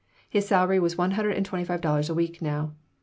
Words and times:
His 0.27 0.47
salary 0.47 0.79
was 0.79 0.97
one 0.97 1.11
hundred 1.11 1.37
and 1.37 1.45
twenty 1.45 1.63
five 1.63 1.79
dollars 1.79 2.09
a 2.09 2.15
week 2.15 2.41
now. 2.41 2.73